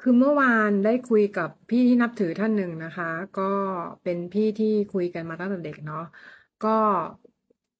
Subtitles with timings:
[0.00, 3.42] คือเมื่อวานได้คุยกับพี่ที่นับถือท่านหนึ่งนะคะ ก็
[4.02, 5.98] เป็นพี่ที่คุยกันมาตั้งแต่เด็กเนาะ
[6.60, 6.68] ก็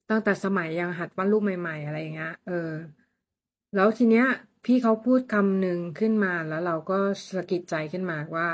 [0.08, 2.52] ตั้งแต่สมัยยังหัดวาดรูปใหม่ ๆ อะไรอย่างเงี้ยเออ
[3.74, 4.24] แล้วทีเนี้ย
[4.64, 6.94] พี่เขาพูดคำหนึ่งขึ้นมาแล้วเราก็
[7.34, 8.46] สะกิดใจขึ้นมาว่า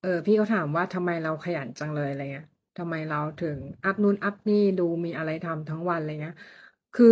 [0.00, 2.46] เออ พี่เขาถามว่าทำไมเราขยันจังเลยอะไรเงี้ย
[2.76, 6.34] ทำไมเราถึงอัพนู่นอัพนี่ดูมีอะไรทำทั้งวันอะไรเงี้ย
[6.94, 7.06] คือ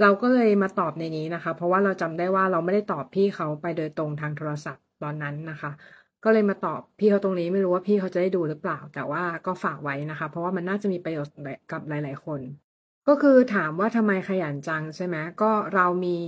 [0.00, 5.70] เราก็เลยมาตอบในนี้นะคะ เพราะว่าเราจำได้ว่าเราไม่ได้ตอบพี่เขาไปโดยตรงทางโทรศัพท์ ตอนนั้นนะคะ
[6.24, 11.34] ก็เลยมาตอบพี่เขาตรงนี้ไม่รู้ว่าพี่เขาจะได้ดูหรือเปล่า แต่ว่าก็ฝากไว้นะคะ เพราะว่ามันน่าจะมีประโยชน์
[11.72, 12.40] กับหลาย ๆ คน
[13.08, 16.18] ก็คือถามว่าทำไมขยันจังใช่ไหมก็เรามี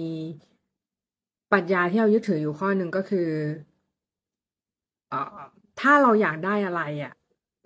[1.52, 3.28] ปรัชญาที่เรายึดถืออยู่ข้อหนึ่งก็คือ
[5.08, 5.38] เอ่อ
[5.80, 7.12] ถ้าเราอยากได้อะไรอะ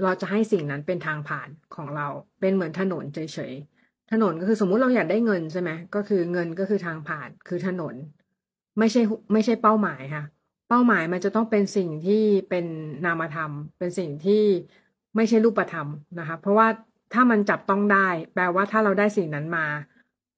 [0.03, 2.07] เราจะให้สิ่งนั้นเป็นทางผ่านของเรา
[2.41, 3.19] เป็นเหมือนถนนเฉ
[3.51, 7.95] ยๆถนนก็คือสมมุติเราอยากได้เงินใช่ไหมก็คือเงินก็คือทางผ่านคือถนน
[8.79, 9.01] ไม่ใช่
[9.33, 10.23] ไม่ใช่เป้าหมายค่ะ
[10.69, 12.67] เป้าหมายมันจะต้องเป็นสิ่งที่เป็น
[13.05, 14.45] นามธรรม เป็นสิ่งที่
[15.17, 15.87] ไม่ใช่รูปธรรม
[16.19, 16.69] นะคะเพราะว่า
[17.13, 19.67] ถ้ามันจับต้องได้ แปลว่าถ้าเราได้สิ่งนั้นมา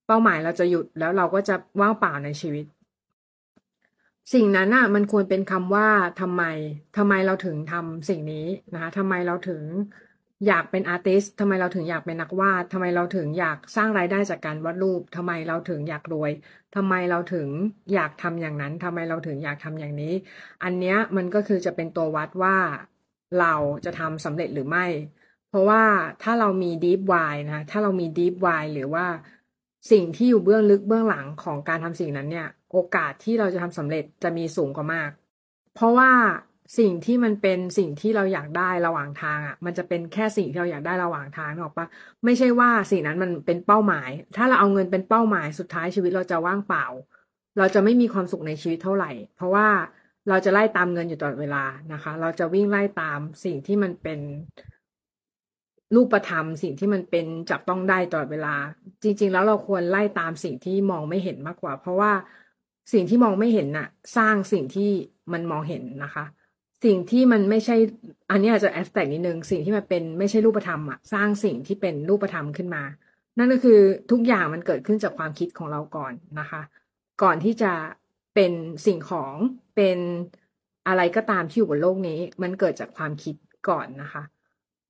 [0.06, 2.64] เป้าหมายเราจะหยุดแล้วเราก็จะว่างเปล่าในชีวิต
[4.34, 5.88] สิ่งนั้นน่ะมันควรเป็นคำว่า
[6.20, 6.42] ทำไม
[6.96, 9.62] ทำไมเราถึงทำสิ่งนี้นะคะทำไมเราถึง
[10.46, 16.32] อยากเป็นอาร์ติสทำไมเราถึงอยากเป็นนักวาดทำไมเราถึงอยากสร้างรายได้จากการวาดรูปทำไมเราถึงอยากรวย
[16.74, 17.48] ทำไมเราถึง
[17.92, 20.06] อยากทำอย่างนั้นทำไมเราถึงอยากทำอย่างนี้
[20.62, 22.56] อันเนี้ยมันก็คือจะเป็นตัววัดว่า
[23.34, 24.86] เราจะทำสำเร็จหรือไม่
[25.46, 25.82] เพราะว่า
[26.20, 29.04] ถ้าเรามี deep why นะถ้าเรามี deep why หรือว่า
[29.90, 35.10] สิ่งที่อยู่เบื้องลึกเบื้องหลังของการทำสิ่งนั้นเนี่ย โอกาสที่เราจะทำสำเร็จจะมีสูงกว่ามาก
[35.72, 36.10] เพราะว่า
[36.78, 41.86] สิ่งที่มันเป็นสิ่งที่เราอยากได้ระหว่างทางอะ มันจะเป็นแค่สิ่งที่เราอยากได้ระหว่างทางหรอกปะ
[42.24, 46.86] ไม่ใช่ว่าสิ่งนั้นมันเป็นเป้าหมาย ถ้าเราเอาเงินเป็นเป้าหมายสุดท้ายชีวิตเราจะว่างเปล่า
[47.58, 49.68] เราจะไม่มีความสุขในชีวิตเท่าไหร่ เพราะว่า
[50.28, 54.20] เราจะไล่ตามเงินอยู่ตลอดเวลานะคะ เราจะวิ่งไล่ตามสิ่งที่มันเป็น
[55.94, 58.54] รูปธรรมสิ่งที่มันเป็นจับต้องได้ตลอดเวลา
[59.02, 62.12] จริง ๆ แล้วเราควรไล่ตามสิ่งที่มองไม่เห็นมากกว่า เพราะว่า
[62.92, 64.90] สิ่งที่มองไม่เห็นน่ะ สร้างสิ่งที่
[65.32, 66.24] มันมองเห็นนะคะ
[66.84, 67.76] สิ่งที่มันไม่ใช่
[68.30, 72.82] อันนี้อาจจะแอสแตกนิดนึง สิ่งที่มันเป็นไม่ใช่รูปธรรมอะสร้างสิ่งที่เป็นรูปธรรมขึ้นมา
[73.38, 73.80] นั่นก็คือ
[74.10, 76.62] ทุกอย่างมันเกิดขึ้นจากความคิดของเราก่อนนะคะ
[77.22, 77.72] ก่อนที่จะ
[78.34, 78.52] เป็น
[78.86, 79.34] สิ่งของ
[79.76, 79.98] เป็น
[80.88, 83.34] อะไรก็ตามที่อยู่บนโลกนี้ มันเกิดจากความคิด
[83.68, 84.22] ก่อนนะคะ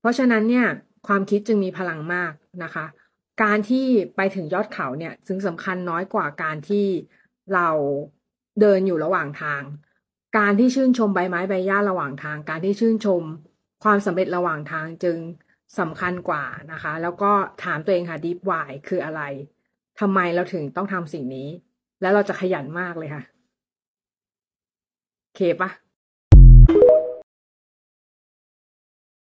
[0.00, 0.66] เพราะฉะนั้นเนี่ย
[1.06, 2.32] ความคิดจึงมีพลังมาก
[2.64, 2.86] นะคะ
[3.42, 3.86] การที่
[4.16, 6.86] ไปถึงยอดเขาเนี่ยซึ่งสำคัญน้อยกว่าการที่
[7.54, 7.68] เรา
[8.60, 9.62] เดินอยู่ระหว่างทาง
[10.38, 13.22] การที่ชื่นชมใบไม้ใบหญ้าระหว่างทาง การที่ชื่นชม
[13.84, 15.16] ความสำเร็จระหว่างทางจึง
[15.78, 17.32] สำคัญกว่านะคะ แล้วก็
[17.64, 19.22] ถามตัวเองค่ะ deep why คืออะไร
[20.00, 21.48] ทำไมเราถึงต้องทำสิ่งนี้
[22.00, 23.22] แล้วเราจะขยันมากเลยค่ะ
[25.34, 25.70] เคปะ